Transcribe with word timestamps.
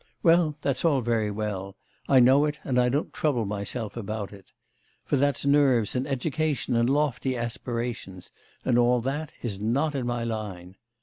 Well, 0.23 0.57
that's 0.61 0.83
all 0.83 1.01
very 1.01 1.29
well; 1.29 1.77
I 2.09 2.19
know 2.19 2.45
it, 2.45 2.57
and 2.63 2.79
I 2.79 2.89
don't 2.89 3.13
trouble 3.13 3.45
myself 3.45 3.95
about 3.95 4.33
it. 4.33 4.51
For 5.05 5.15
that's 5.15 5.45
nerves 5.45 5.95
and 5.95 6.07
education 6.07 6.75
and 6.75 6.89
lofty 6.89 7.37
aspirations, 7.37 8.31
and 8.65 8.79
all 8.79 8.99
that 9.01 9.31
is 9.43 9.61
not 9.61 9.93
in 9.93 10.07
my 10.07 10.23
line. 10.23 10.75